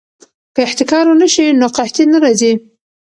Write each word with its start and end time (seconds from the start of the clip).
که 0.53 0.59
احتکار 0.67 1.05
ونه 1.07 1.27
شي 1.33 1.45
نو 1.59 1.67
قحطي 1.75 2.03
نه 2.13 2.17
راځي. 2.23 2.53